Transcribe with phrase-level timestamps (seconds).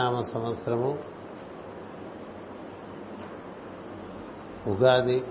[0.00, 0.98] నామ సంవత్సరము
[4.66, 5.24] ఉగాది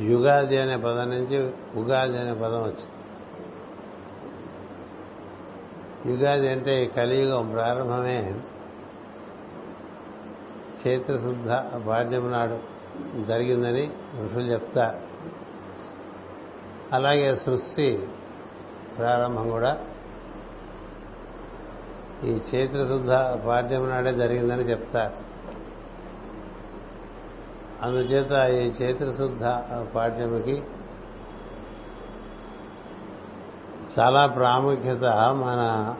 [0.00, 2.90] యుగాది అనే పదం నుంచి ఉగాది అనే పదం వచ్చింది.
[6.12, 8.40] యుగాది అంటే కలియుగం ప్రారంభమే.
[10.86, 11.48] చైత్రశుద్ధ
[11.86, 12.58] పాడ్యం నాడు
[13.24, 13.90] జరిగిందని
[14.24, 14.98] ఋషులు చెప్తారు.
[16.92, 18.08] అలాగే సృష్టి
[18.98, 19.85] ప్రారంభం కూడా
[22.26, 23.10] ఈ చైత్రశుద్ధ
[23.46, 25.26] పాడ్యం నాడే జరిగిందని చెప్తారు
[27.82, 29.44] అందుచేత ఈ చైత్రశుద్ధ
[29.94, 30.62] పాడ్యముకి
[33.98, 35.04] చాలా ప్రాముఖ్యత
[35.36, 35.94] మన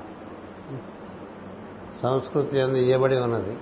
[2.02, 3.56] సంస్కృతి అందు ఇయ్యబడి ఉన్నది.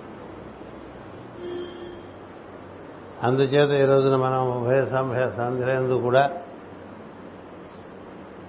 [3.22, 6.30] అందుచేత ఈ రోజున మనం ఉభయ సంభయ సంధ్యందు కూడా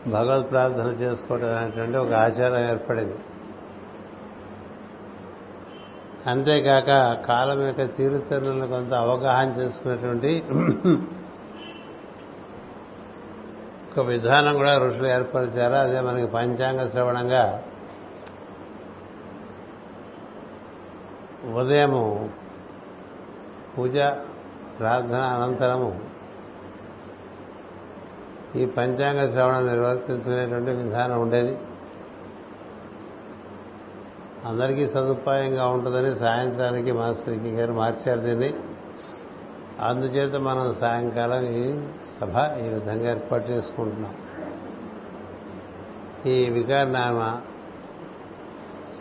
[0.07, 3.17] భగవత్ ప్రార్థన చేసుకోవడం అనేటువంటి ఒక ఆచారం ఏర్పడింది.
[6.27, 6.91] అంతేకాక
[7.27, 10.43] కాలం యొక్క తీరుతెన్నులను కొంత అవగాహన చేసుకునేటువంటి
[13.91, 15.73] ఒక విధానం కూడా ఋషులు ఏర్పరిచారు.
[15.73, 17.63] అదే మనకి పంచాంగ శ్రవణంగా
[21.59, 22.29] ఉదయము
[23.77, 23.97] పూజ
[24.79, 25.99] ప్రార్థన అనంతరము
[28.55, 31.57] ఈ పంచాంగ శ్రవణం నిర్వర్తించుకునేటువంటి విధానం ఉండేది.
[34.45, 38.53] అందరికీ సదుపాయంగా ఉంటుందని సాయంత్రానికి మాస్టర్కి గారు మార్చారు దీన్ని.
[39.79, 41.87] అందుచేత మనం సాయంకాలం ఈ
[42.21, 44.15] సభ ఈ విధంగా ఏర్పాటు చేసుకుంటున్నాం.
[46.25, 47.39] ఈ వికారనామ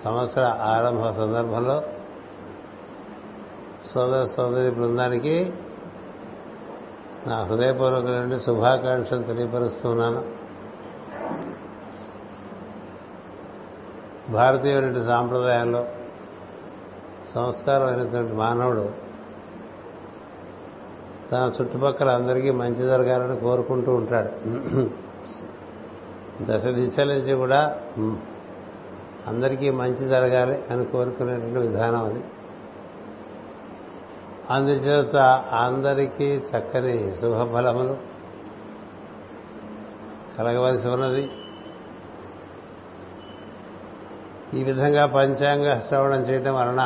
[0.04, 1.82] సంవత్సర ఆరంభ సందర్భంలో
[3.94, 5.52] సోదర సోదరి బృందానికి
[7.26, 10.43] నా హృదయపూర్వకమైన శుభాకాంక్షలు తెలియపరుస్తున్నాను.
[14.30, 15.86] భారతీయుడి సాంప్రదాయంలో
[17.34, 18.92] సంస్కారమైనటువంటి మానవుడు
[21.32, 24.28] తన చుట్టుపక్కల అందరికీ మంచి జరగాలని కోరుకుంటూ ఉంటాడు.
[26.42, 27.80] దశ దిశల నుంచి కూడా
[29.26, 32.24] అందరికీ మంచి జరగాలి అని కోరుకునేటువంటి విధానం అది.
[34.50, 35.16] అందుచేత
[35.52, 37.96] అందరికీ చక్కని శుభఫలములు
[40.38, 41.30] కలగవలసి ఉన్నది.
[44.54, 46.82] ఈ విధంగా పంచాంగ శ్రవణం చేయటం వలన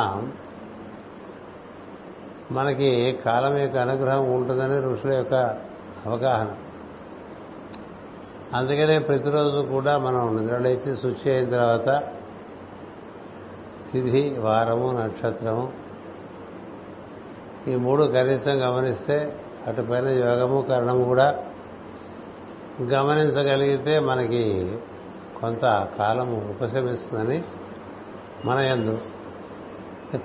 [2.51, 5.35] మనకి కాలం యొక్క అనుగ్రహం ఉంటుందని ఋషుల యొక్క
[6.05, 6.47] అవగాహన.
[8.53, 11.89] అందుకనే ప్రతిరోజు కూడా మనం నిద్రలేచి శుచి అయిన తర్వాత
[13.91, 15.73] తిథి వారము నక్షత్రము
[17.67, 19.17] ఈ మూడు కనీసం గమనిస్తే
[19.67, 21.43] అటుపైన యోగము కరణము కూడా
[22.81, 24.43] గమనించగలిగితే మనకి
[25.41, 27.43] కొంత కాలము ఉపశమిస్తుందని
[28.45, 28.99] మన ఎందు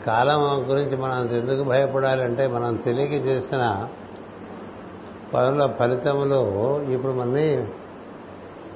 [0.07, 3.89] కాలం గురించి మనం ఎందుకు భయపడాలంటే మనం తెలియక చేసిన
[5.35, 7.67] పనుల ఫలితములు ఇప్పుడు మనని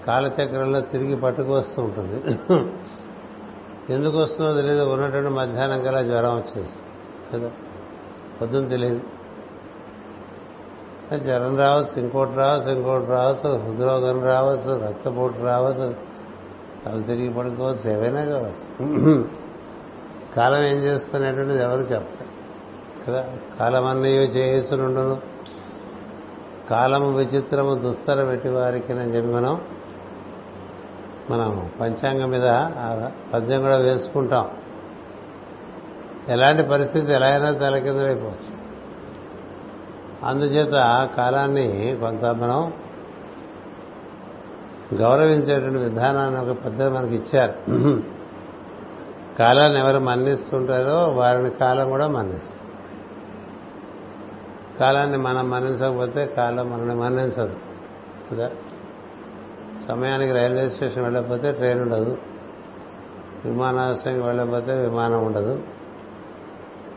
[0.06, 2.38] కాలచక్రంలో తిరిగి పట్టుకొస్తూ ఉంటుంది.
[3.94, 4.82] ఎందుకు వస్తుందో తెలియదు.
[4.82, 7.38] ఉన్నటువంటి మధ్యాహ్నం కల్లా జ్వరం వచ్చేస్తుంది.
[7.38, 7.50] కదా?
[8.40, 9.00] పొద్దున్న తెలియదు.
[11.16, 16.07] జ్వరం రావచ్చు ఇంకోటి రావచ్చు ఇంకోటి రావచ్చు హృద్రోగం రావచ్చు రక్తపోటు రావచ్చు
[16.88, 18.66] కళ్ళు తిరిగి పడుకోవచ్చు ఏవైనా కావచ్చు
[20.36, 22.30] కాలం ఏం చేస్తున్నటువంటిది ఎవరు చెప్తారు
[23.06, 23.24] కదా?
[23.58, 25.18] కాలం అన్నయ్యో చేస్తునుండును
[26.70, 29.54] కాలము విచిత్రము దుస్తర పెట్టి వారికి అని చెప్పి మనం
[31.30, 32.48] మనం పంచాంగం మీద
[33.32, 34.46] పద్యం కూడా వేసుకుంటాం.
[36.28, 38.52] ఎలాంటి పరిస్థితి ఎలా అయినా తలకిందులైపోవచ్చు
[40.26, 40.76] అందుచేత
[41.16, 41.66] కాలాన్ని
[42.00, 42.60] కొంత మనం
[44.94, 47.52] గౌరవించేటువంటి విధానాన్ని ఒక పద్ధతి మనకి ఇచ్చారు.
[49.38, 52.62] కాలాన్ని ఎవరు మన్నిస్తుంటారో వారిని కాలం కూడా మన్నిస్తుంది.
[54.80, 57.56] కాలాన్ని మనం మన్నించకపోతే కాలం మనల్ని మన్నించదు.
[58.32, 58.50] కదా?
[59.88, 62.18] సమయానికి రైల్వే స్టేషన్ వెళ్ళకపోతే ట్రైన్ ఉండదు.
[63.44, 65.62] విమానాశ్రయం వెళ్ళకపోతే విమానం ఉండదు.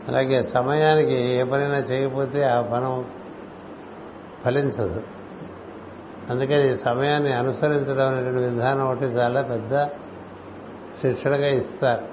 [0.08, 3.04] అలాగే సమయానికి ఏ పనైనా చేయకపోతే ఆ పనం
[4.44, 5.02] ఫలించదు.
[6.30, 9.84] అందుకని సమయాన్ని అనుసరించడం అనేటువంటి విధానం ఒకటి చాలా పెద్ద
[11.02, 12.12] శిక్షణగా ఇస్తారు.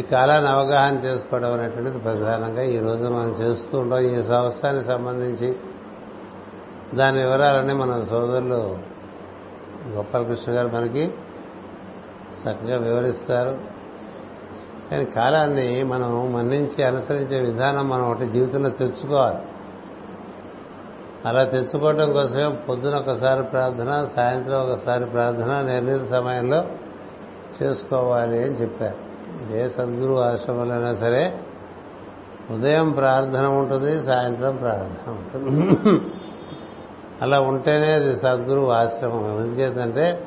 [0.00, 3.98] ఈ కాలాన్ని అవగాహన చేసుకోవడం అనేటువంటిది ప్రధానంగా ఈ రోజు మనం చేస్తూ ఉంటాం.
[3.98, 5.56] ఈ సంవత్సరానికి సంబంధించి
[6.94, 8.78] దాని వివరాలన్నీ మన సోదరులు
[9.88, 11.04] గోపాలకృష్ణ గారు మనకి
[12.42, 13.58] చక్కగా వివరిస్తారు.
[14.90, 19.38] కానీ కాలాన్ని మనం మన్నించి అనుసరించే విధానం మనం ఒకటి జీవితంలో తెచ్చుకోవాలి.
[21.26, 26.64] అలా తెచ్చుకోవడం కోసమే పొద్దున ఒకసారి ప్రార్థన సాయంత్రం ఒకసారి ప్రార్థన నిర్ణీత సమయంలో
[27.62, 29.06] చేసుకోవాలి అని చెప్పారు.
[29.56, 31.40] ఏ సద్గురు ఆశ్రమంలో సరే
[32.50, 36.00] ఉదయం ప్రార్థన ఉంటుంది సాయంత్రం ప్రార్థన ఉంటుంది.
[37.22, 39.40] అలా ఉంటేనే అది సద్గురు ఆశ్రమం.
[39.40, 40.26] ఎందుచేతంటే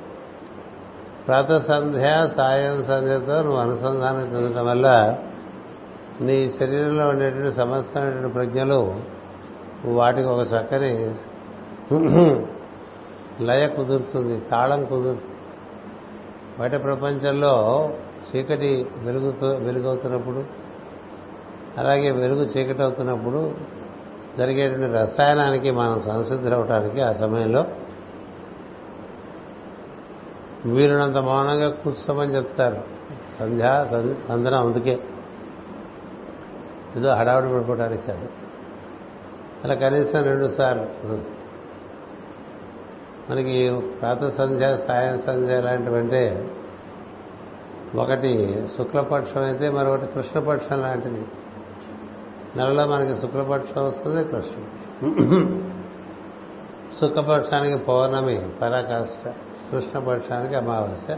[1.28, 5.18] ప్రాత సంధ్య సాయం సంధ్యతో నువ్వు అనుసంధానం చెందడం వల్ల
[6.22, 8.94] నీ శరీరంలో ఉండేటువంటి సమస్తమైనటువంటి ప్రజ్ఞలు
[9.86, 11.16] వాటికి ఒక చక్కని
[13.44, 15.36] లయ కుదురుతుంది తాళం కుదురుతుంది.
[16.60, 17.90] బయట ప్రపంచంలో
[18.30, 20.44] చీకటి వెలుగుతూ వెలుగవుతున్నప్పుడు
[21.78, 23.56] అలాగే వెలుగు చీకటి అవుతున్నప్పుడు
[24.38, 27.66] జరిగేటువంటి రసాయనానికి మనం సంసిద్ధులవటానికి ఆ సమయంలో
[30.66, 32.84] వీరునంత మౌనంగా కూర్చోమని చెప్తారు.
[33.40, 33.90] సంధ్యా
[34.28, 35.00] సంధనం అందుకే.
[36.98, 38.30] ఏదో హడావుడి పడిపోవడానికి కాదు.
[39.64, 41.40] అలా కనీసం రెండు సార్లు.
[43.32, 46.22] మనకి ప్రాత సంధ్య సాయం సంధ్య లాంటివంటే
[47.96, 48.32] ఒకటి
[48.78, 51.26] శుక్లపక్షం అయితే మరొకటి కృష్ణపక్షం లాంటిది.
[52.56, 54.56] నెలలో మనకి శుక్లపక్షం వస్తుంది కృష్ణ
[57.02, 59.28] శుక్లపక్షానికి పౌర్ణమి పరాకాష్ట
[59.72, 61.18] కృష్ణపక్షానికి అమావాస్య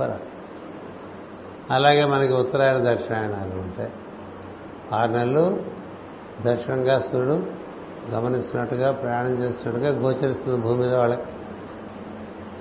[0.00, 0.18] పరా
[1.70, 3.92] అలాగే మనకి ఉత్తరాయణ దక్షిణాయనాలు ఉంటాయి.
[4.92, 5.62] ఆరు నెలలు
[6.46, 7.63] దక్షిణంగా సూర్యుడు
[8.12, 11.22] గమనిస్తున్నట్టుగా ప్రయాణం చేస్తున్నట్టుగా గోచరిస్తుంది భూమి మీద వాళ్ళకి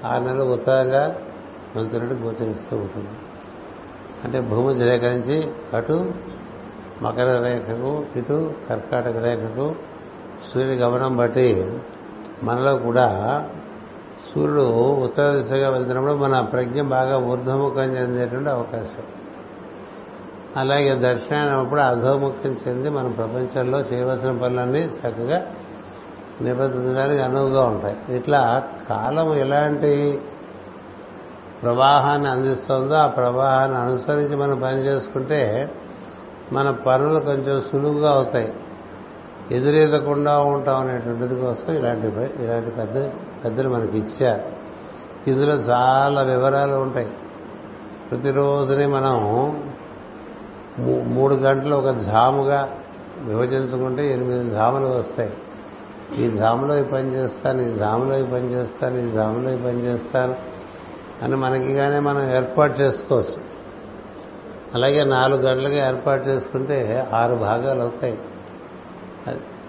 [0.06, 1.16] ఆ నెల ఉత్తరంగా
[1.76, 3.10] వెళ్తున్నట్టు గోచరిస్తూ ఉంటుంది.
[4.24, 6.12] అంటే భూమి రేఖ నుంచి అటు
[7.02, 9.76] మకర రేఖకు ఇటు కర్కాటక రేఖకు
[10.54, 11.72] సూర్యుడి గమనం బట్టి
[12.44, 13.08] మనలో కూడా
[14.34, 19.23] సూర్యుడు ఉత్తర దిశగా వెళ్తున్నప్పుడు మన ప్రజ్ఞ బాగా ఊర్ధముఖం చెందేటువంటి అవకాశం.
[20.58, 25.46] అలాగే దర్శనాయనప్పుడు అధోముఖం చెంది మన ప్రపంచంలో చేయవలసిన పనులన్నీ చక్కగా
[26.42, 28.16] నిబద్ధడానికి అనువుగా ఉంటాయి.
[28.16, 30.22] ఇట్లా కాలం ఎలాంటి
[31.64, 35.72] ప్రవాహాన్ని అందిస్తుందో ఆ ప్రవాహాన్ని అనుసరించి మనం పని చేసుకుంటే
[36.54, 38.54] మన పనులు కొంచెం సులువుగా అవుతాయి.
[39.52, 42.08] ఎదురెదకుండా ఉంటాం అనేటువంటిది కోసం ఇలాంటి
[42.44, 43.10] ఇలాంటి పెద్ద
[43.44, 44.42] పెద్దలు మనకి ఇచ్చారు.
[45.30, 47.12] ఇందులో చాలా వివరాలు ఉంటాయి.
[48.12, 49.16] ప్రతిరోజుని మనం
[50.80, 52.70] మూడు గంటలు ఒక జాముగా
[53.20, 55.34] విభజించుకుంటే ఎనిమిది జాములు వస్తాయి.
[56.18, 60.36] ఈ జాములో ఈ పని చేస్తాను ఈ జాములో ఈ పని చేస్తాను ఈ జాములో ఈ పని చేస్తాను
[61.22, 63.54] అని మనకి కానీ మనం ఏర్పాటు చేసుకోవచ్చు.
[64.76, 68.18] అలాగే నాలుగు గంటలుగా ఏర్పాటు చేసుకుంటే ఆరు భాగాలు అవుతాయి.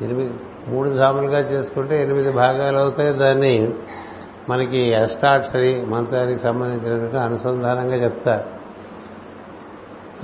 [0.03, 0.33] ఎనిమిది
[0.69, 3.13] మూడు జాములుగా చేసుకుంటే ఎనిమిది భాగాలు అవుతాయి.
[3.13, 3.75] దాన్ని
[4.49, 8.54] మనకి అష్టాక్షరి మంత్రానికి సంబంధించినటువంటి అనుసంధానంగా చెప్తారు.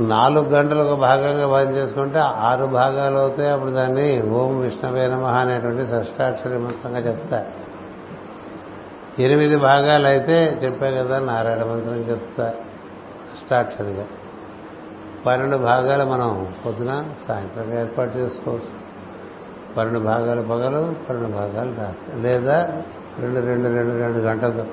[0.00, 3.50] నాలుగు గంటలు ఒక భాగంగా పని చేసుకుంటే ఆరు భాగాలు అవుతాయి.
[3.50, 7.70] అప్పుడు దాన్ని ఓం విష్ణవే నమ అనేటువంటి షష్టాక్షరి మంత్రంగా చెప్తారు.
[9.22, 12.44] ఎనిమిది భాగాలు అయితే చెప్పే కదా నారాయణ మంత్రం చెప్తా
[13.32, 14.06] అష్టాక్షరిగా
[15.26, 18.80] పన్నెండు భాగాలు మనం పొద్దున సాయంత్రం ఏర్పాటు చేసుకోవచ్చు.
[19.76, 22.22] పన్నెండు భాగాలు పగలు పన్నెండు భాగాలు రాత్రి.
[22.22, 22.82] లేదా
[23.18, 24.64] రెండు రెండు రెండు రెండు గంటలు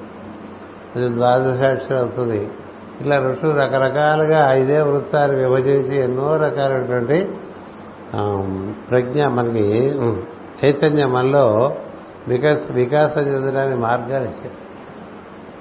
[0.96, 2.50] అది ద్వాదశాక్షరి అవుతుంది.
[3.00, 7.20] ఇట్లా ఋషులు రకరకాలుగా ఐదే వృత్తాలు విభజించి ఎన్నో రకాలైనటువంటి
[8.90, 9.96] ప్రజ్ఞ మనకి
[10.60, 11.76] చైతన్యం మనలో
[12.28, 14.68] వికాస వికాసం చెందడానికి మార్గాలు ఇచ్చారు.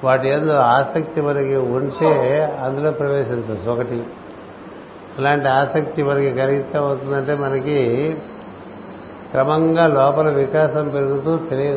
[0.04, 2.10] వాటి ఏదో ఆసక్తి మనకి ఉంటే
[2.64, 3.70] అందులో ప్రవేశించవచ్చు.
[3.72, 4.02] ఒకటి
[5.18, 7.78] అలాంటి ఆసక్తి మనకి కలిగితే అవుతుందంటే మనకి
[9.30, 11.70] క్రమంగా లోపల వికాసం పెరుగుతూ తెలియ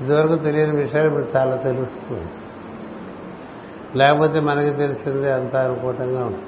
[0.00, 2.28] ఇదివరకు తెలియని విషయాలు ఇప్పుడు చాలా తెలుస్తుంది.
[3.96, 6.44] లేకపోతే మనకి తెలిసిందే అంతా అనుకూటంగా ఉంటుంది.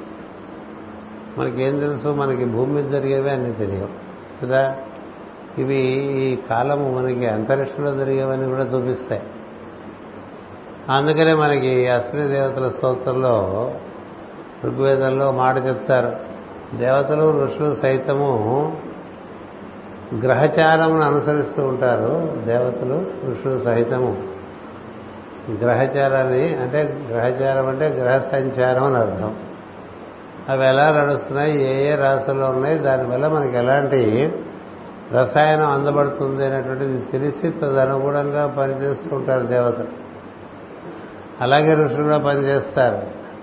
[1.39, 2.09] మనకేం తెలుసు?
[2.09, 3.89] మనకి భూమి మీద జరిగేవి అన్నీ తెలియవు.
[4.43, 4.77] కదా?
[5.59, 5.77] ఇవి
[6.23, 9.23] ఈ కాలము మనకి అంతరిక్షంలో జరిగేవని కూడా చూపిస్తాయి.
[10.91, 13.71] అందుకనే మనకి అశ్విని దేవతల స్తోత్రంలో
[14.65, 16.17] ఋగ్వేదంలో మాట చెప్తారు.
[16.77, 18.77] దేవతలు ఋషులు సైతము
[20.23, 22.37] గ్రహచారమును అనుసరిస్తూ ఉంటారు.
[22.45, 24.32] దేవతలు ఋషులు సహితము
[25.51, 29.37] గ్రహచారాన్ని అంటే గ్రహచారం అంటే గ్రహ సంచారం అని అర్థం.
[30.49, 34.33] అవి ఎలా నడుస్తున్నాయి ఏ ఏ రాశుల్లో ఉన్నాయి దానివల్ల మనకి ఎలాంటి
[35.13, 39.89] రసాయనం అందబడుతుంది అనేటువంటిది తెలిసి తదనుగుణంగా పనిచేస్తూ ఉంటారు దేవతలు.
[41.41, 42.99] అలాగే ఋషులు కూడా పనిచేస్తారు.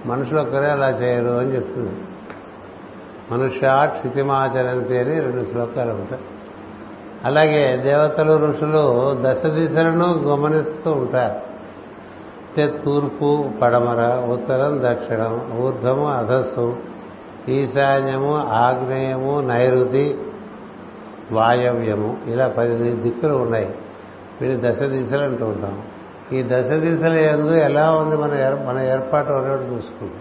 [0.06, 2.01] మనుషులు ఒక్కరే అలా చేయరు అని చెప్తుంది.
[3.32, 6.22] మనుష్య క్షితిమాచరంతి అని రెండు శ్లోకాలు ఉంటాయి.
[7.25, 11.49] అలాగే దేవతలు ఋషులు దశ దిశలను గమనిస్తూ ఉంటారు.
[12.58, 16.77] తూర్పు పడమర ఉత్తరం దక్షిణం ఊర్ధము అధస్సు
[17.50, 20.18] ఈశాన్యము ఆగ్నేయము నైరుతి
[21.32, 22.18] వాయవ్యము.
[22.27, 23.75] ఇలా పది దిక్కులు ఉన్నాయి.
[24.41, 25.82] వీటి దశ దిశలు అంటూ ఉంటాం.
[26.32, 28.29] ఈ దశ దిశల ఎందు ఎలా ఉంది మన
[28.68, 30.20] మన ఏర్పాటు ఒకటి చూసుకుంటాం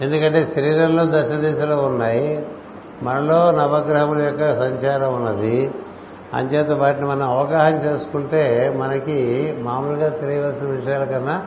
[0.00, 2.46] ఎందుకంటే శరీరంలో దశ దిశలు ఉన్నాయి.
[3.02, 5.70] మనలో నవగ్రహముల యొక్క సంచారం ఉన్నది.
[6.34, 11.46] అంచేత వాటిని మనం అవగాహన చేసుకుంటే మనకి మామూలుగా తెలియవలసిన విషయాల కన్నా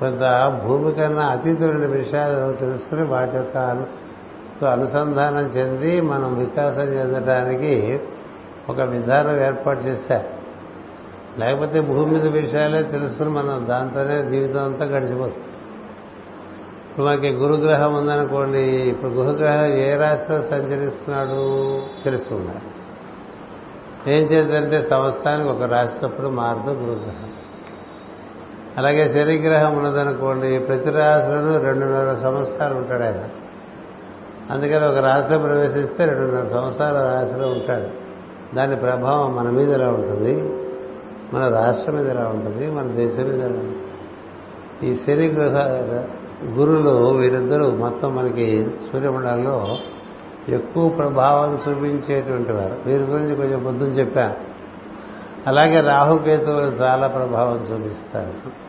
[0.00, 8.00] కొంత భూమి కన్నా అతీతమైన విషయాలు తెలుసుకుని వాటి యొక్క అను- అనుసంధానం చెంది మనం వికాసం చెందడానికి
[8.68, 10.26] ఒక విధానం ఏర్పాటు చేశారు.
[11.40, 15.44] లేకపోతే భూమి మీద విషయాలే తెలుసుకుని మనం దాంతోనే జీవితం అంతా గడిచిపోతుంది.
[16.90, 21.80] ఇప్పుడు మనకి గురుగ్రహం ఉందనుకోండి ఇప్పుడు గురుగ్రహం ఏ రాశిలో సంచరిస్తున్నాడు?
[22.04, 22.77] తెలుసుకున్నాడు
[24.06, 27.32] ఏం చేద్దంటే సంవత్సరానికి ఒక రాశికప్పుడు మారుతూ గురుగ్రహం
[28.78, 33.28] అలాగే శనిగ్రహం ఉన్నదనుకోండి ప్రతి రాశిలోనూ రెండున్నర సంవత్సరాలు ఉంటాడు ఆయన.
[34.50, 38.08] అందుకని ఒక రాశిలో ప్రవేశిస్తే రెండున్నర సంవత్సరాల రాశిలో ఉంటాడు.
[38.56, 40.42] దాని ప్రభావం మన మీద ఎలా ఉంటుంది
[41.34, 43.78] మన రాష్ట్రం మీద ఎలా ఉంటుంది మన దేశం మీద ఎలా ఉంటుంది.
[44.82, 45.56] ఈ శని గ్రహ
[46.44, 49.78] గురులు వీరిద్దరూ మొత్తం మనకి సూర్యమండలంలో
[50.48, 52.76] ఎక్కువ ప్రభావం చూపించేటువంటి వారు.
[52.86, 54.34] వీరి గురించి కొంచెం పొద్దున చెప్పాను
[55.46, 58.68] అలాగే రాహుకేతువులు చాలా ప్రభావం చూపిస్తారు.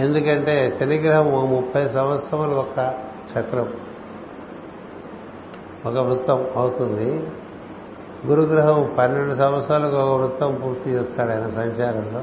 [0.00, 2.94] ఎందుకంటే శనిగ్రహం ముప్పై సంవత్సరములు ఒక
[3.38, 3.72] చక్రం.
[5.86, 7.26] ఒక వృత్తం అవుతుంది.
[8.26, 12.22] గురుగ్రహం పన్నెండు సంవత్సరాలకు ఒక వృత్తం పూర్తి చేస్తాడు ఆయన సంచారంలో.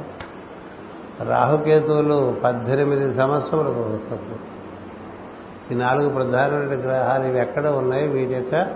[1.30, 4.55] రాహుకేతువులు పద్దెనిమిది సంవత్సరములకు ఒక వృత్తం పూర్తి.
[5.72, 8.76] ఈ నాలుగు ప్రధానమైన గ్రహాలు ఇవి ఎక్కడ ఉన్నాయి వీటి యొక్క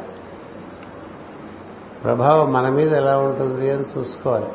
[2.04, 4.48] ప్రభావం మన మీద ఎలా ఉంటుంది అని చూసుకోవాలి.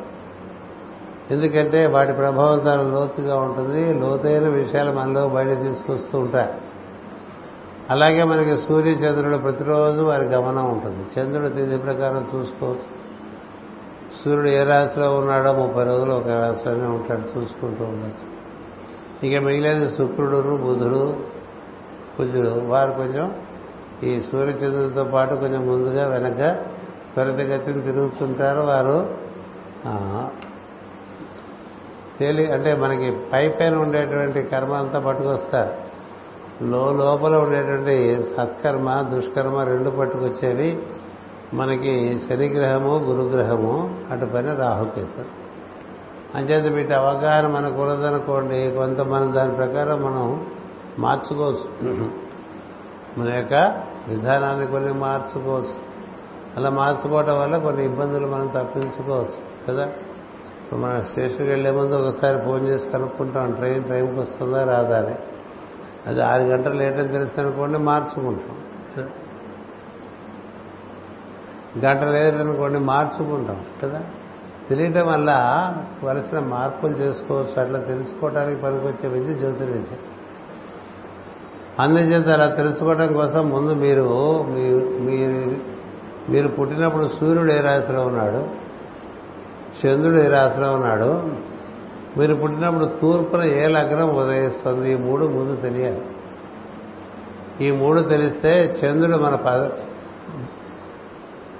[1.31, 3.93] ఎందుకంటే వాటి ప్రభావం చాలా లోతుగా ఉంటుంది.
[3.93, 6.53] లోతైన విషయాలు మనలో బయట తీసుకొస్తూ ఉంటాయి.
[7.89, 11.19] అలాగే మనకి సూర్య చంద్రుడు ప్రతిరోజు వారి గమనం ఉంటుంది.
[11.19, 13.05] చంద్రుడు తిథి ప్రకారం చూసుకోవచ్చు.
[14.23, 18.35] సూర్యుడు ఏ రాశిలో ఉన్నాడో ముప్పై రోజులు ఒక రాశిలోనే ఉంటాడు చూసుకుంటూ ఉండొచ్చు.
[19.27, 21.34] ఇక మిగిలేదు శుక్రుడు బుధుడు
[22.17, 23.33] కుజుడు వారు కొంచెం
[24.03, 26.51] ఈ సూర్యచంద్రుడితో పాటు కొంచెం ముందుగా వెనక
[27.13, 29.15] త్వరితగతిని తిరుగుతుంటారు వారు.
[32.19, 35.85] తేలి అంటే మనకి పై పైన ఉండేటువంటి కర్మ అంతా పట్టుకొస్తారు.
[36.63, 40.83] లో లోపల ఉండేటువంటి సత్కర్మ దుష్కర్మ రెండు పట్టుకొచ్చేవి.
[41.53, 45.25] మనకి శనిగ్రహము గురుగ్రహము అటు పైన రాహుకేతు
[46.37, 50.45] అంచేత వీటి అవగాహన మనకు ఉన్నదనుకోండి కొంత మనం దాని ప్రకారం మనం
[50.99, 52.11] మార్చుకోవచ్చు.
[53.17, 53.53] మన యొక్క
[54.07, 55.85] విధానాన్ని కొన్ని మార్చుకోవచ్చు.
[56.57, 59.85] అలా మార్చుకోవటం వల్ల కొన్ని ఇబ్బందులు మనం తప్పించుకోవచ్చు కదా?
[60.63, 65.15] ఇప్పుడు మనం స్టేషన్కి వెళ్ళే ముందు ఒకసారి ఫోన్ చేసి కనుక్కుంటాం ట్రైన్ టైంకి వస్తుందా రాదా అని.
[66.07, 68.59] అది ఆరు గంటలు లేట్ అని తెలిసి అనుకోండి మార్చుకుంటాం
[71.85, 74.01] గంట లేదనుకోండి మార్చుకుంటాం కదా?
[74.69, 75.31] తెలియటం వల్ల
[76.03, 79.95] వలసిన మార్పులు చేసుకోవచ్చు అట్లా తెలుసుకోవడానికి పనికొచ్చే విద్య జ్యోతిర్విద్య.
[81.79, 85.75] అందుచేత అలా తెలుసుకోవడం కోసం ముందు మీరు మీ- మీరు
[86.31, 88.47] మీరు పుట్టినప్పుడు సూర్యుడు ఏ రాశిలో ఉన్నాడు?
[89.85, 91.29] చంద్రుడు ఏ రాశిలో ఉన్నాడు?
[92.17, 94.91] మీరు పుట్టినప్పుడు తూర్పున ఏ లగ్నం ఉదయిస్తుంది?
[94.91, 96.01] ఈ మూడు ముందు తెలియాలి.
[97.61, 99.69] ఈ మూడు తెలిస్తే చంద్రుడు మన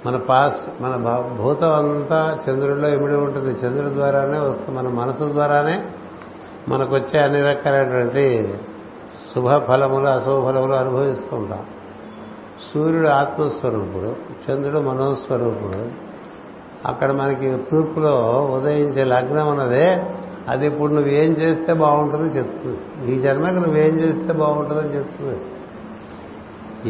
[0.06, 3.66] మన పాస్ట్ మన భూతం అంతా చంద్రుడిలో ఇమిడి ఉంటుంది.
[3.66, 5.84] చంద్రుడి ద్వారానే వస్తుంది మన మనసు ద్వారానే
[6.68, 8.54] మనకు వచ్చే అన్ని రకాలైనటువంటి
[9.34, 11.64] శుభ ఫలములు అశుభ ఫలములు అనుభవిస్తూ ఉంటాం.
[12.74, 14.16] సూర్యుడు ఆత్మస్వరూపుడు
[14.46, 16.06] చంద్రుడు మనోస్వరూపుడు.
[16.88, 18.14] అక్కడ మనకి తూర్పులో
[18.54, 20.04] ఉదయించే లగ్నం ఉన్నదే
[20.48, 23.12] అది ఇప్పుడు నువ్వేం చేస్తే బాగుంటుందో చెప్తుంది.
[23.12, 25.40] ఈ జన్మకి నువ్వేం చేస్తే బాగుంటుందని చెప్తుంది.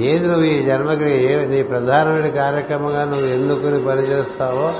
[0.00, 4.72] ఏది నువ్వు ఈ జన్మకి నీ ప్రధానమైన కార్యక్రమంగా నువ్వు ఎందుకుని పనిచేస్తావో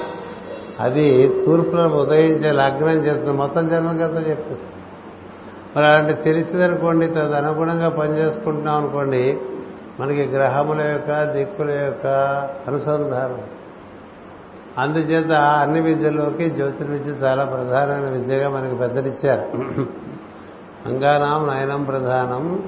[0.81, 3.37] అది తూర్పులో ఉదయించే లగ్నం చెప్తుంది.
[3.37, 4.86] మొత్తం జన్మకంతా చెప్పిస్తుంది.
[5.77, 9.41] మరి అలాంటి తెలిసిందనుకోండి తదనుగుణంగా పనిచేసుకుంటున్నాం అనుకోండి
[10.01, 12.07] మనకి గ్రహముల యొక్క దిక్కుల యొక్క
[12.69, 13.41] అనుసంధానం.
[14.79, 19.43] అందుచేత అన్ని విద్యల్లోకి జ్యోతిర్విద్య చాలా ప్రధానమైన విద్యగా మనకి పెద్దలిచ్చారు.
[20.87, 22.63] అంగానం నయనం ప్రధానం.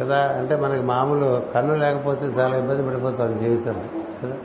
[0.00, 4.36] కదా అంటే మనకి మామూలు కన్ను లేకపోతే చాలా ఇబ్బంది పడిపోతాం జీవితంలో కదా.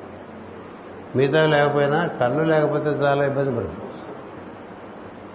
[1.16, 3.89] మిగతా లేకపోయినా కన్ను లేకపోతే చాలా ఇబ్బంది పడిపోతాం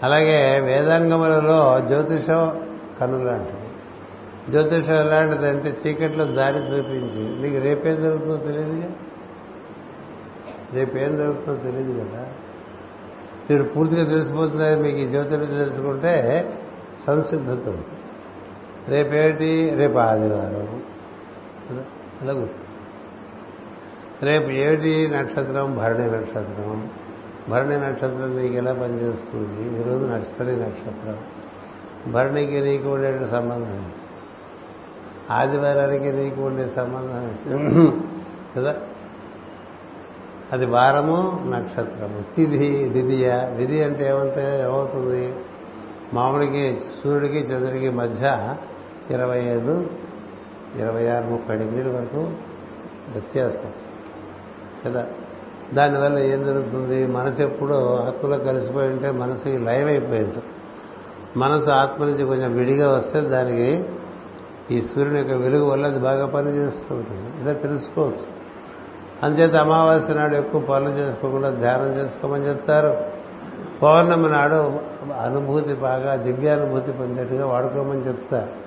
[0.04, 2.60] అలాగే వేదాంగములలో జ్యోతిషం
[3.00, 3.58] కనులు లాంటిది
[4.50, 8.90] జ్యోతిషం ఎలాంటిదంటే చీకట్లో దారి చూపించి నీకు రేపేం జరుగుతుందో తెలియదుగా?
[10.72, 12.26] రేపేం జరుగుతుందో తెలియదు కదా?
[13.50, 16.54] మీరు పూర్తిగా తెలిసిపోతున్నారు మీకు ఈ జ్యోతిషం తెలుసుకుంటే
[17.06, 17.84] సంసిద్ధత ఉంది
[18.88, 19.70] రేపేంటి?
[19.70, 20.82] రేపు ఆదివారం.
[22.22, 22.64] అలా గుర్తు.
[24.24, 25.76] రేపు ఏటి నక్షత్రం?
[25.76, 26.90] భరణి నక్షత్రం.
[27.50, 29.80] భరణి నక్షత్రం నీకు ఎలా పనిచేస్తుంది?
[29.80, 31.18] ఈరోజు నక్షత్రి నక్షత్రం.
[32.12, 33.92] భరణికి నీకు ఉండే సంబంధం
[35.30, 38.02] ఆదివారానికి నీకు ఉండే సంబంధం
[38.56, 38.76] కదా?
[40.52, 42.34] అది వారము నక్షత్రము.
[42.36, 45.34] తిథి విధియ విధి అంటే ఏమంటే ఏమవుతుంది?
[46.14, 48.54] మామూలుకి సూర్యుడికి చంద్రుడికి మధ్య
[49.10, 49.90] ఇరవై ఐదు
[50.76, 52.18] ఇరవై ఆరు ముప్పై డిగ్రీల వరకు
[53.12, 53.72] వ్యత్యాసం
[54.86, 55.06] కదా?
[55.72, 57.06] దానివల్ల ఏం జరుగుతుంది?
[57.06, 60.44] మనసు ఎప్పుడో ఆత్మలో కలిసిపోయి ఉంటే మనసుకి లైవ్ అయిపోయి ఉంటుంది
[61.36, 63.84] మనసు ఆత్మ నుంచి కొంచెం విడిగా వస్తే దానికి
[64.70, 67.42] ఈ సూర్యుని యొక్క వెలుగు వల్ల అది బాగా పనిచేస్తూ ఉంటుంది.
[67.42, 68.34] ఇలా తెలుసుకోవచ్చు.
[69.22, 72.96] అంచేత అమావాస్య నాడు ఎక్కువ పనులు చేసుకోకుండా ధ్యానం చేసుకోమని చెప్తారు.
[73.82, 74.72] పౌర్ణమి నాడు
[75.20, 78.64] అనుభూతి బాగా దివ్యానుభూతి పొందేట్టుగా వాడుకోమని చెప్తారు.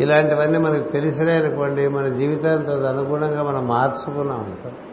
[0.00, 4.89] ఇలాంటివన్నీ మనకు తెలిసినాయనుకోండి మన జీవితానికి అనుగుణంగా మనం మార్చుకున్నాం అంటారు.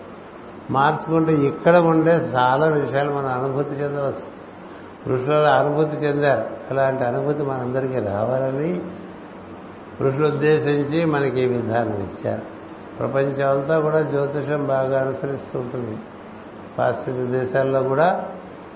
[0.72, 4.38] మార్చుకుంటే ఇక్కడ ఉండే చాలా విషయాలు మనం అనుభూతి చెందవచ్చు.
[5.14, 6.46] ఋషుల అనుభూతి చెందారు.
[6.72, 8.82] అలాంటి అనుభూతి మనందరికీ రావాలని
[10.02, 12.42] ఋషులు ఉద్దేశించి మనకి ఈ విధానం ఇచ్చారు.
[13.00, 15.98] ప్రపంచం అంతా కూడా జ్యోతిషం బాగా అనుసరిస్తూ ఉంటుంది.
[16.80, 18.26] పాశ్చాత్య దేశాల్లో కూడా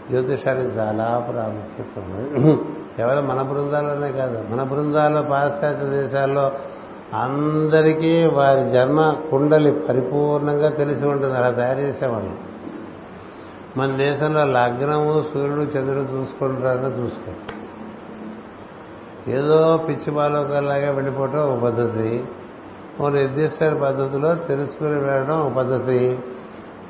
[0.09, 2.53] జ్యోతిషానికి చాలా ప్రాముఖ్యత ఉంది.
[2.97, 6.51] కేవలం మన బృందాల్లోనే కాదు మన బృందాల్లో పాశ్చాత్య దేశాల్లో
[7.13, 11.37] అందరికీ వారి జన్మ కుండలి పరిపూర్ణంగా తెలిసి ఉంటుంది.
[11.37, 12.31] అలా తయారు చేసేవాళ్ళు.
[13.77, 17.31] మన దేశంలో లగ్నము సూర్యుడు చంద్రుడు చూసుకుంటారని చూసుకో
[19.31, 22.23] ఏదో పిచ్చి బాలోకల్లాగా వెళ్ళిపోవటం ఒక పద్ధతి.
[23.01, 26.19] ఓ నిర్దిష్ట పద్ధతిలో తెలుసుకుని వెళ్ళడం ఒక పద్ధతి.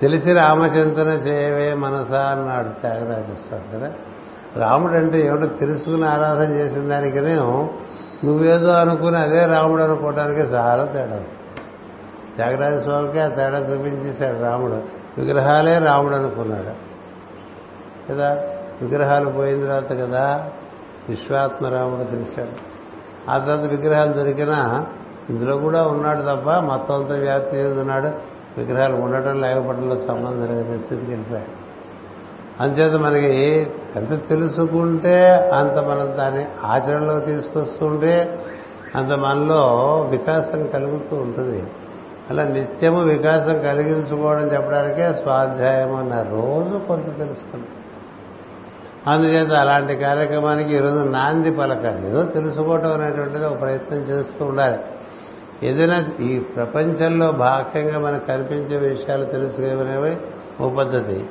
[0.01, 3.93] తెలిసి రామచింతన చేయవే మనసా అన్నాడు త్యాగరాజస్వామి కదా
[4.57, 7.35] రాముడు అంటే ఏమిటో తెలుసుకుని ఆరాధన చేసిన దానికనే
[8.25, 11.23] నువ్వేదో అనుకుని అదే రాముడు అనుకోవడానికి చాలా తేడా.
[12.35, 14.81] త్యాగరాజ స్వామికి ఆ తేడా చూపించేశాడు రాముడు.
[15.17, 16.91] విగ్రహాలే రాముడు అనుకున్నాడు.
[18.11, 18.33] కదా?
[18.81, 20.49] విగ్రహాలు పోయిన తర్వాత కదా
[21.09, 22.71] విశ్వాత్మ రాముడు తెలిశాడు
[23.31, 24.85] ఆ తర్వాత విగ్రహాలు దొరికినా
[25.29, 28.07] ఇందులో కూడా ఉన్నాడు తప్ప మొత్తం అంతా వ్యాప్తి చెందున్నాడు
[28.57, 31.60] విగ్రహాలు ఉండటం లేకపోవడంలో సంబంధం లేని స్థితికి వెళ్ళిపోయాడు.
[32.61, 38.39] అంచేత మనకి ఎంత తెలుసుకుంటే అంత మనం దాన్ని ఆచరణలో తీసుకొస్తుంటే
[38.95, 39.61] అంత మనలో
[40.11, 41.63] వికాసం కలుగుతూ ఉంటుంది.
[42.29, 47.67] అలా నిత్యము వికాసం కలిగించుకోవడం చెప్పడానికే స్వాధ్యాయం అన్న రోజు కొంత తెలుసుకోండి
[49.09, 52.07] అందుచేత అలాంటి కార్యక్రమానికి ఈరోజు నాంది పలకాలి.
[52.07, 54.79] ఏదో తెలుసుకోవటం అనేటువంటిది ఒక ప్రయత్నం చేస్తూ ఉండాలి.
[55.63, 60.17] ఏదైనా ఈ ప్రపంచంలో భాగ్యంగా మనకు కనిపించే విషయాలు తెలుసుకునేవి
[60.61, 61.25] ఓ పద్ధతి.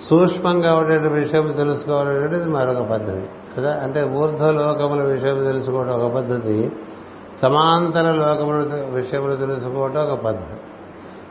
[0.00, 3.22] సూక్ష్మంగా ఉండే విషయం తెలుసుకోవాలనేది మరొక పద్ధతి
[3.58, 3.80] కదా?
[3.82, 6.72] అంటే ఊర్ధ్వలోకముల విషయం తెలుసుకోవడం ఒక పద్ధతి
[7.42, 10.56] సమాంతర లోకముల విషయములు తెలుసుకోవటం ఒక పద్ధతి.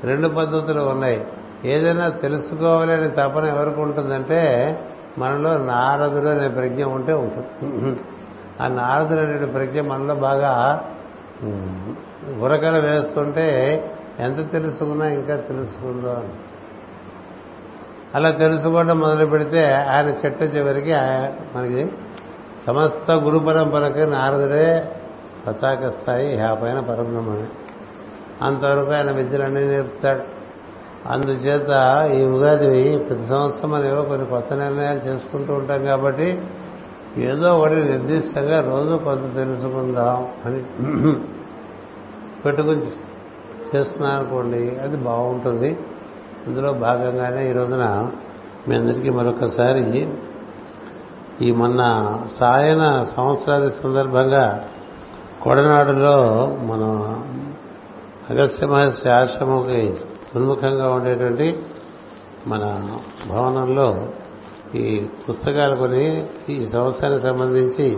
[0.08, 1.28] రెండు పద్ధతులు ఉన్నాయి.
[1.66, 4.80] ఏదైనా తెలుసుకోవాలి అనే తపన ఎవరికి ఉంటుందంటే
[5.18, 8.00] మనలో నారదుడు అనే ప్రజ్ఞ ఉంటే ఉంటుంది.
[8.62, 10.86] ఆ నారదుడు అనే ప్రజ్ఞ మనలో బాగా
[12.42, 13.84] ఉరకలు వేస్తుంటే
[14.20, 16.10] ఎంత తెలుసుకున్నా ఇంకా తెలుసుకుందో.
[16.10, 16.30] అని
[18.16, 20.94] అలా తెలుసుకోవడం మొదలు పెడితే ఆయన చెట్ట చివరికి
[21.56, 21.92] మనకి
[22.68, 24.92] సమస్త గురు పరంపరకు నారదుడే
[25.48, 27.48] పతాక స్థాయి ఆ పైన పరబ్రహ్మమే.
[28.42, 30.24] అంతవరకు ఆయన విద్యలన్నీ నేర్పుతాడు.
[31.10, 31.72] అందుచేత
[32.14, 36.42] ఈ ఉగాది ప్రతి సంవత్సరం మనం ఏవో కొన్ని కొత్త నిర్ణయాలు చేసుకుంటూ ఉంటాం కాబట్టి
[37.18, 40.64] ఏదో ఒకటి నిర్దిష్టంగా రోజు కొంత తెలుసుకుందాం అని
[42.46, 42.82] పెట్టుకుని
[43.76, 45.78] చేస్తున్నారనుకోండి అది బాగుంటుంది.
[46.48, 48.12] ఇందులో భాగంగానే ఈ రోజున
[48.68, 50.08] మీ అందరికీ మరొకసారి
[51.42, 51.82] ఈ మొన్న
[52.40, 54.68] సాయన సంవత్సరాది సందర్భంగా
[55.44, 56.18] కొడనాడులో
[56.62, 56.84] మన
[58.30, 59.96] అగస్త్య మహర్షి ఆశ్రమంకి
[60.36, 61.64] ఉన్ముఖంగా ఉండేటువంటి
[62.48, 62.90] మన
[63.30, 64.08] భవనంలో
[64.76, 67.98] ఈ పుస్తకాలు కొని ఈ సంవత్సరానికి సంబంధించి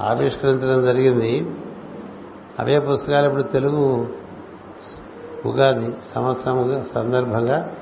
[0.00, 1.50] ఆవిష్కరించడం జరిగింది.
[2.58, 4.06] అవే పుస్తకాలు ఇప్పుడు తెలుగు
[5.46, 7.72] ఉగాది సంవత్సరం సందర్భంగా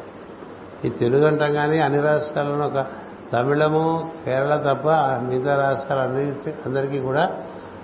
[0.84, 2.86] ఈ తెలుగు అంటాం కానీ అన్ని రాష్ట్రాల్లోనూ ఒక
[3.32, 4.88] తమిళము కేరళ తప్ప
[5.28, 7.30] మిగతా రాష్ట్రాలన్నిటి అందరికీ కూడా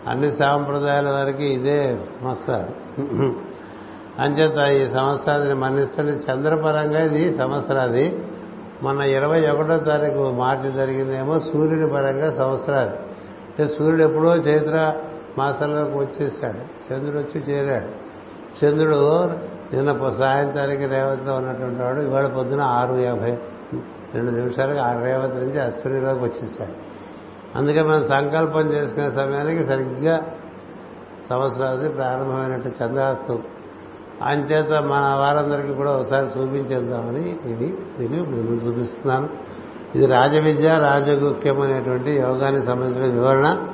[0.08, 2.90] అన్ని సాంప్రదాయాల వారికి ఇదే సంవత్సరాలు
[4.18, 8.26] అంచేత ఈ సంవత్సరాన్ని మన్నిస్తుంది చంద్రపరంగా ఇది సంవత్సరాది.
[8.82, 14.94] మన ఇరవై ఒకటో తారీఖు మార్చి జరిగిందేమో సూర్యుడి పరంగా సంవత్సరాలు అంటే సూర్యుడు ఎప్పుడో చైత్ర
[15.38, 16.92] మాసంలోకి వచ్చేసాడు.
[16.92, 18.10] చంద్రుడు వచ్చి చేరాడు.
[18.64, 19.30] చంద్రుడు
[19.74, 23.38] నిన్న సాయంత్రానికి రేవతిలో ఉన్నటువంటి వాడు ఇవాళ పొద్దున ఆరు యాభై
[24.14, 26.72] రెండు నిమిషాలకు ఆరు రేవతి నుంచి అశ్వినిలోకి వచ్చేసాడు.
[27.58, 30.20] అందుకే మనం సంకల్పం చేసుకునే సమయానికి సరిగ్గా
[31.30, 33.40] సంవత్సరాది ప్రారంభమైనట్టు చంద్రాస్తు.
[34.22, 39.28] అంచేత మన వారందరికీ కూడా ఒకసారి చూపించేద్దామని ఇది ఇది నేను చూపిస్తున్నాను.
[39.94, 43.66] ఇది రాజవిద్య రాజగుఖ్యం అనేటువంటి యోగానికి సంబంధించిన వివరణ.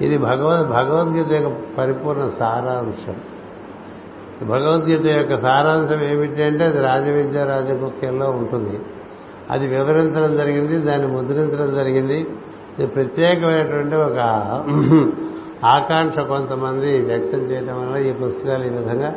[0.00, 3.16] ఇది భగవద్ భగవద్గీత యొక్క పరిపూర్ణ సారాంశం.
[4.44, 8.78] భగవద్గీత యొక్క సారాంశం ఏమిటి అంటే అది రాజవిద్య రాజముఖ్యంలో ఉంటుంది.
[9.50, 12.18] అది వివరించడం జరిగింది దాన్ని ముద్రించడం జరిగింది.
[12.78, 14.18] ఇది ప్రత్యేకమైనటువంటి ఒక
[15.64, 19.14] ఆకాంక్ష కొంతమంది వ్యక్తం చేయడం వల్ల ఈ పుస్తకాలు ఈ విధంగా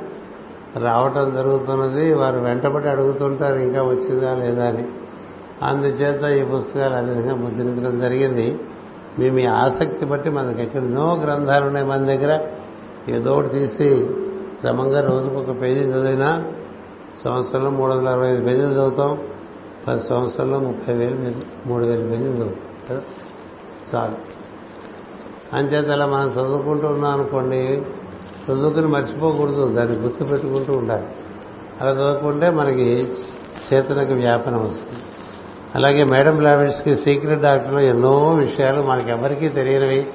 [0.79, 2.13] రావటం జరుగుతున్నది.
[2.13, 4.88] వారు వెంటబడి అడుగుతుంటారు ఇంకా వచ్చిందా లేదా అని.
[5.63, 8.59] అందుచేత ఈ పుస్తకాలు ఆ విధంగా ముద్రించడం జరిగింది.
[9.19, 12.39] మీ మీ ఆసక్తి బట్టి మనకి ఎక్కడెన్నో గ్రంథాలు ఉన్నాయి మన దగ్గర.
[13.09, 14.07] ఏదో ఒకటి తీసి
[14.63, 16.52] క్రమంగా రోజుకు ఒక పేజీ చదివినా
[17.23, 19.17] సంవత్సరంలో మూడు వందల అరవై ఐదు పేజీలు చదువుతాం.
[19.88, 21.34] పది సంవత్సరంలో ముప్పై వేలు
[21.65, 22.56] మూడు వేల పేజీలు చదువుతాం.
[22.89, 23.02] కదా
[23.95, 24.15] చాలు.
[25.56, 27.82] అంచేత అలా మనం చదువుకుంటూ ఉన్నాం అనుకోండి
[28.49, 29.73] చదువుకుని మర్చిపోకూడదు.
[29.73, 31.08] దాన్ని గుర్తు పెట్టుకుంటూ ఉండాలి.
[31.82, 33.12] అలా చదువుకుంటే మనకి
[33.73, 34.99] చేతనకు వ్యాపనం వస్తుంది.
[35.76, 40.08] అలాగే మేడం లావెట్స్కి సీక్రెట్ డాక్టర్లో ఎన్నో విషయాలు మనకెవరికీ తెలియనివి.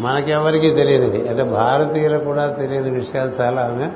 [0.00, 3.86] మనకెవరికి తెలియనివి అంటే భారతీయులకు కూడా తెలియని విషయాలు చాలా ఆమె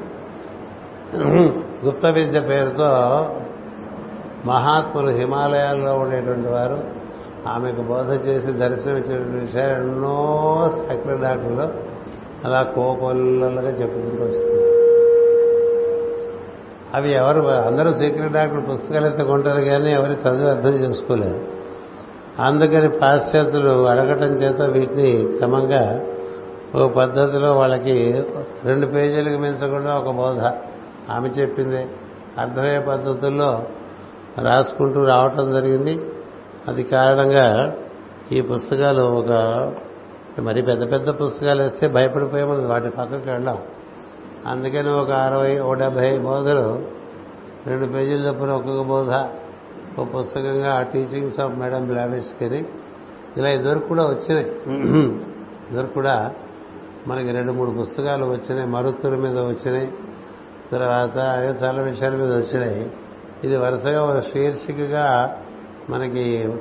[1.84, 2.88] గుప్త విద్య పేరుతో
[4.46, 6.78] మహాత్ములు హిమాలయాల్లో ఉండేటువంటి వారు
[7.48, 10.16] ఆమెకు బోధ చేసి దర్శనం ఇచ్చినటువంటి విషయాలు ఎన్నో
[10.76, 11.68] సీక్రెట్ డాక్టర్లు
[12.44, 14.64] అలా కోకొల్లలుగా చెప్పుకుంటూ వస్తుంది.
[16.94, 21.57] అవి ఎవరు అందరూ సీక్రెట్ డాక్టర్ పుస్తకాలు అయితే కొంటారు కానీ ఎవరు చదివి అర్థం చేసుకోలేరు.
[22.40, 26.06] అందుకని పాశ్చాత్యులు అడగటం చేత వీటిని క్రమంగా
[26.74, 28.24] ఒక పద్ధతిలో వాళ్ళకి
[28.64, 30.38] రెండు పేజీలకు మించకుండా ఒక బోధ
[31.12, 31.86] ఆమె చెప్పింది.
[32.38, 33.62] అర్థమయ్యే పద్ధతుల్లో
[34.42, 36.00] రాసుకుంటూ రావటం జరిగింది.
[36.68, 37.74] అది కారణంగా
[38.32, 39.32] ఈ పుస్తకాలు ఒక
[40.38, 43.58] మరి పెద్ద పెద్ద పుస్తకాలు వేస్తే భయపడిపోయాము వాటి పక్కకి వెళ్ళాం.
[44.46, 46.82] అందుకని ఒక అరవై ఓ డెబ్భై బోధలు
[47.66, 49.10] రెండు పేజీల చొప్పున ఒక్కొక్క బోధ
[49.98, 52.66] ఒక పుస్తకంగా ఆ టీచింగ్స్ ఆఫ్ మేడం బ్లావెట్స్కి
[53.36, 54.46] ఇలా ఇదివరకు కూడా వచ్చినాయి.
[55.70, 56.34] ఇదివరకు కూడా
[57.06, 58.68] మనకి రెండు మూడు పుస్తకాలు వచ్చినాయి.
[58.68, 59.92] మరుత్తుల మీద వచ్చినాయి.
[60.72, 61.16] తర్వాత
[61.62, 62.90] చాలా విషయాల మీద వచ్చినాయి.
[63.44, 65.38] ఇది వరుసగా ఒక శీర్షికగా
[65.90, 66.54] మనకి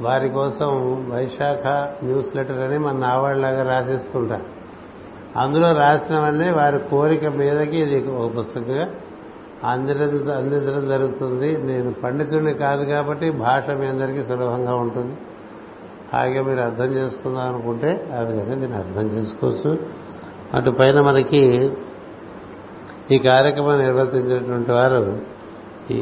[0.00, 0.68] వారి కోసం
[1.10, 1.66] వైశాఖ
[2.04, 4.62] న్యూస్ లెటర్ అని మన నావాళ్ళలాగా రాసిస్తుంటారు.
[5.36, 8.88] అందులో రాసినవన్నీ వారి కోరిక మీదకి ఇది ఒక పుస్తకంగా
[9.64, 11.56] అందించడం అందించడం జరుగుతుంది.
[11.56, 15.16] నేను పండితుడిని కాదు కాబట్టి భాష మీ అందరికీ సులభంగా ఉంటుంది.
[16.12, 19.78] హాయిగా మీరు అర్థం చేసుకుందాం అనుకుంటే ఆ విధంగా దీన్ని అర్థం చేసుకోవచ్చు.
[20.54, 21.70] అటు పైన మనకి
[23.10, 25.20] ఈ కార్యక్రమం నిర్వర్తించినటువంటి వారు
[25.90, 26.00] ఈ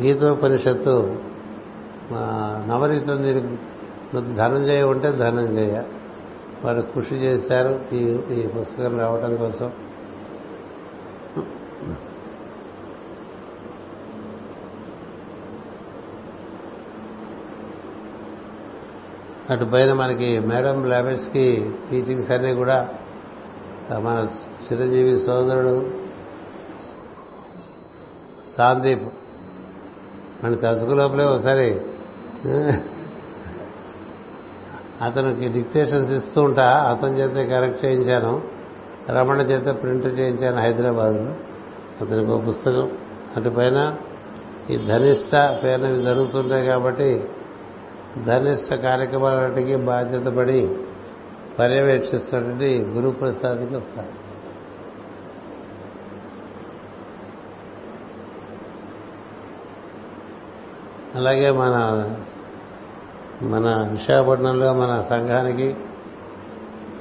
[0.00, 1.16] గీతోపనిషత్తు
[3.16, 5.82] దీనికి ధనంజయ ఉంటే ధనంజయ.
[6.64, 7.80] వారు కృషి చేశారు.
[7.92, 9.72] ఈ ఈ పుస్తకం రావడం కోసం.
[19.50, 22.88] అటు పైన మనకి మేడం ల్యాబెట్స్కి టీచింగ్స్ అన్నీ కూడా
[23.92, 24.26] మన
[24.72, 25.90] చిరంజీవి సోదరుడు
[28.56, 29.02] సాందీప్.
[30.44, 31.80] మన తలుసుకు లోపలే ఒకసారి.
[35.02, 36.66] అతనికి డిక్టేషన్స్ ఇస్తూ ఉంటా.
[36.66, 38.42] అతని చేత కరెక్ట్ చేయించాను.
[39.10, 41.34] రమణ చేత ప్రింట్ చేయించాను హైదరాబాద్లో.
[42.00, 42.90] అతనికి ఒక పుస్తకం.
[43.36, 43.96] అటుపైన
[44.70, 47.24] ఈ ధనిష్ట పేరునవి జరుగుతుంటాయి కాబట్టి
[48.24, 50.70] ధనిష్ట కార్యక్రమాలకి బాధ్యత పడి
[51.58, 54.04] పర్యవేక్షిస్తున్నటువంటి గురుప్రసాద్కి ఒక
[61.14, 61.74] అలాగే మన
[63.42, 65.76] మన విశాఖపట్నంలో మన సంఘానికి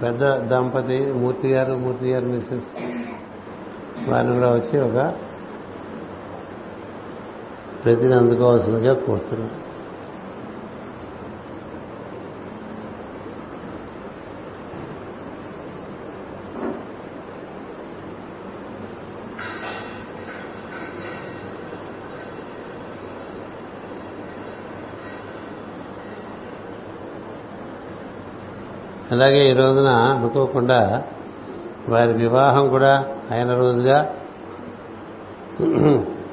[0.01, 2.75] పెద్ద దంపతి మూర్తి గారు మూర్తి గారు మిస్సెస్
[4.09, 5.13] వారిని కూడా వచ్చి ఒక
[7.85, 9.65] ప్రతిని అందుకోవాల్సిందిగా కోరుతున్నాను.
[29.15, 31.03] అలాగే ఈ రోజున అనుకోకుండా
[31.89, 34.11] వారి వివాహం కూడా అయిన రోజుగా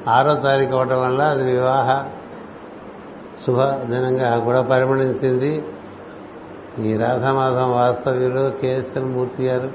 [0.07, 2.05] ఆరో తారీఖు అవడం వల్ల అది వివాహ
[3.45, 5.63] శుభ దినంగా కూడా పరిగణించింది.
[6.79, 9.69] ఈ రాధామాధం వాస్తవ్యులు కేఎస్ఎన్ మూర్తి గారు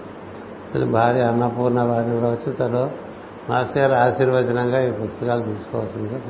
[0.85, 2.91] భార్య అన్నపూర్ణ వారిని కూడా వచ్చి తను
[3.51, 6.21] మాస్టర్ గారు ఆశీర్వచనంగా ఈ పుస్తకాలు తీసుకోవాల్సిందిగా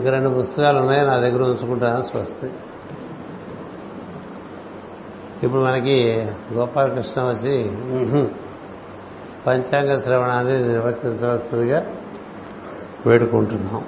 [0.00, 2.48] ఇంకా రెండు పుస్తకాలు ఉన్నాయి నా దగ్గర ఉంచుకుంటాను స్వస్తి.
[5.42, 5.96] ఇప్పుడు మనకి
[6.52, 7.54] గోపాలకృష్ణ వచ్చి
[9.46, 11.80] పంచాంగ శ్రవణాన్ని నిర్వర్తించవలసిందిగా
[13.06, 13.82] వేడుకుంటున్నాం.